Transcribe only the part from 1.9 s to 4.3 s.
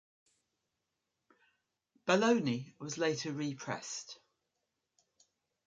"Baloney" was later re-pressed.